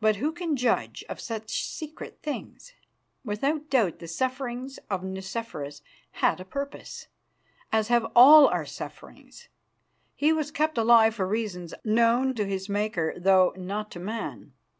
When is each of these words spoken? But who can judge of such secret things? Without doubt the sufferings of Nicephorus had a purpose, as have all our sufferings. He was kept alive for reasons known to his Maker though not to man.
But 0.00 0.16
who 0.16 0.32
can 0.32 0.56
judge 0.56 1.04
of 1.08 1.20
such 1.20 1.64
secret 1.64 2.18
things? 2.24 2.72
Without 3.24 3.70
doubt 3.70 4.00
the 4.00 4.08
sufferings 4.08 4.80
of 4.90 5.04
Nicephorus 5.04 5.80
had 6.10 6.40
a 6.40 6.44
purpose, 6.44 7.06
as 7.70 7.86
have 7.86 8.04
all 8.16 8.48
our 8.48 8.66
sufferings. 8.66 9.46
He 10.16 10.32
was 10.32 10.50
kept 10.50 10.76
alive 10.76 11.14
for 11.14 11.28
reasons 11.28 11.72
known 11.84 12.34
to 12.34 12.44
his 12.46 12.68
Maker 12.68 13.14
though 13.16 13.54
not 13.56 13.92
to 13.92 14.00
man. 14.00 14.54